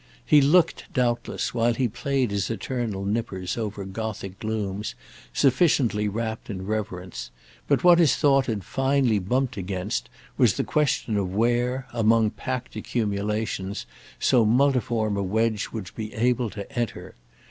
He 0.25 0.41
looked, 0.41 0.85
doubtless, 0.95 1.53
while 1.53 1.75
he 1.75 1.87
played 1.87 2.31
his 2.31 2.49
eternal 2.49 3.05
nippers 3.05 3.55
over 3.55 3.85
Gothic 3.85 4.39
glooms, 4.39 4.95
sufficiently 5.31 6.07
rapt 6.07 6.49
in 6.49 6.65
reverence; 6.65 7.29
but 7.67 7.83
what 7.83 7.99
his 7.99 8.15
thought 8.15 8.47
had 8.47 8.63
finally 8.63 9.19
bumped 9.19 9.57
against 9.57 10.09
was 10.39 10.55
the 10.55 10.63
question 10.63 11.17
of 11.17 11.31
where, 11.35 11.85
among 11.93 12.31
packed 12.31 12.75
accumulations, 12.75 13.85
so 14.19 14.43
multiform 14.43 15.17
a 15.17 15.21
wedge 15.21 15.69
would 15.71 15.91
be 15.93 16.11
able 16.15 16.49
to 16.49 16.67
enter. 16.71 17.13